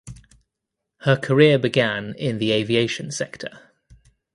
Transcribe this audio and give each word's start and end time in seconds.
Her 1.01 1.15
career 1.15 1.59
began 1.59 2.15
in 2.15 2.39
the 2.39 2.53
aviation 2.53 3.11
sector. 3.11 3.71